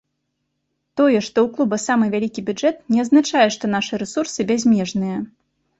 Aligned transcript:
Тое, 1.01 1.19
што 1.27 1.37
ў 1.47 1.51
клуба 1.57 1.79
самы 1.85 2.05
вялікі 2.15 2.45
бюджэт, 2.49 2.75
не 2.95 2.99
азначае, 3.07 3.47
што 3.59 3.73
нашы 3.79 3.93
рэсурсы 4.05 4.39
бязмежныя. 4.55 5.17